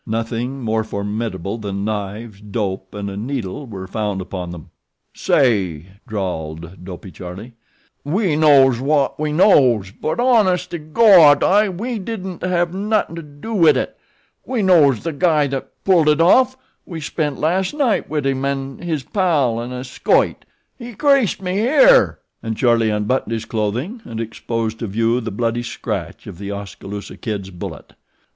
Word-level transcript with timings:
Nothing 0.07 0.61
more 0.63 0.83
formidable 0.83 1.59
than 1.59 1.85
knives, 1.85 2.41
dope, 2.41 2.95
and 2.95 3.07
a 3.07 3.15
needle 3.15 3.67
were 3.67 3.85
found 3.85 4.19
upon 4.19 4.49
them. 4.49 4.71
"Say," 5.13 5.89
drawled 6.07 6.83
Dopey 6.83 7.11
Charlie. 7.11 7.53
"We 8.03 8.35
knows 8.35 8.79
wot 8.79 9.19
we 9.19 9.31
knows; 9.31 9.91
but 9.91 10.19
hones' 10.19 10.65
to 10.69 10.79
gawd 10.79 11.43
we 11.79 11.99
didn't 11.99 12.41
have 12.41 12.73
nothin' 12.73 13.15
to 13.15 13.21
do 13.21 13.53
wid 13.53 13.77
it. 13.77 13.95
We 14.43 14.63
knows 14.63 15.03
the 15.03 15.13
guy 15.13 15.45
that 15.45 15.83
pulled 15.83 16.09
it 16.09 16.19
off 16.19 16.57
we 16.83 16.99
spent 16.99 17.37
las' 17.39 17.71
night 17.71 18.09
wid 18.09 18.25
him 18.25 18.43
an' 18.43 18.79
his 18.79 19.03
pal 19.03 19.61
an' 19.61 19.71
a 19.71 19.83
skoit. 19.83 20.45
He 20.79 20.95
creased 20.95 21.43
me, 21.43 21.57
here," 21.57 22.17
and 22.41 22.57
Charlie 22.57 22.89
unbuttoned 22.89 23.33
his 23.33 23.45
clothing 23.45 24.01
and 24.03 24.19
exposed 24.19 24.79
to 24.79 24.87
view 24.87 25.21
the 25.21 25.29
bloody 25.29 25.61
scratch 25.61 26.25
of 26.25 26.39
The 26.39 26.49
Oskaloosa 26.49 27.17
Kid's 27.17 27.51
bullet. 27.51 27.93